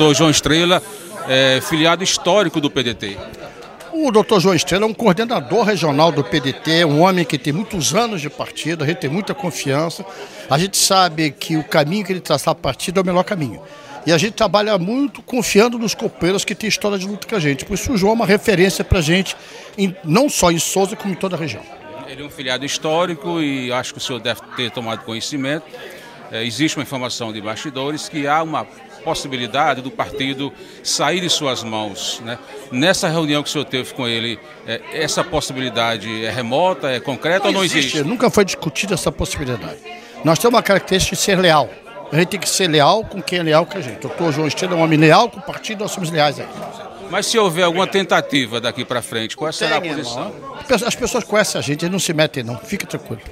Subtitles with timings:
[0.00, 0.80] Doutor João Estrela,
[1.26, 3.18] é, filiado histórico do PDT.
[3.92, 7.92] O doutor João Estrela é um coordenador regional do PDT, um homem que tem muitos
[7.92, 10.06] anos de partido, a gente tem muita confiança.
[10.48, 13.60] A gente sabe que o caminho que ele traçar para partido é o melhor caminho.
[14.06, 17.40] E a gente trabalha muito confiando nos copeiros que têm história de luta com a
[17.40, 17.64] gente.
[17.64, 19.36] Por isso o João é uma referência para a gente,
[19.76, 21.64] em, não só em Souza, como em toda a região.
[22.06, 25.64] Ele é um filiado histórico e acho que o senhor deve ter tomado conhecimento.
[26.30, 28.64] É, existe uma informação de bastidores que há uma
[29.08, 30.52] possibilidade do partido
[30.82, 32.20] sair de suas mãos.
[32.22, 32.38] Né?
[32.70, 37.44] Nessa reunião que o senhor teve com ele, é, essa possibilidade é remota, é concreta
[37.44, 37.96] não ou não existe?
[37.96, 38.06] existe?
[38.06, 39.78] Nunca foi discutida essa possibilidade.
[40.22, 41.70] Nós temos uma característica de ser leal.
[42.12, 43.96] A gente tem que ser leal com quem é leal com a gente.
[43.96, 46.42] O doutor João Estrela é um homem leal com o partido, nós somos leais a
[46.42, 46.52] ele.
[47.10, 50.34] Mas se houver alguma tentativa daqui para frente, qual será a posição?
[50.86, 53.22] As pessoas conhecem a gente, eles não se metem não, fica tranquilo.